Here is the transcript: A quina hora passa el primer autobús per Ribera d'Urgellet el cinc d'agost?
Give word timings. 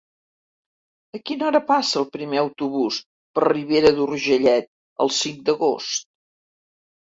A 1.17 1.19
quina 1.29 1.45
hora 1.49 1.61
passa 1.67 1.99
el 2.01 2.07
primer 2.15 2.39
autobús 2.45 2.99
per 3.37 3.45
Ribera 3.51 3.93
d'Urgellet 4.01 4.69
el 5.07 5.15
cinc 5.21 5.47
d'agost? 5.53 6.11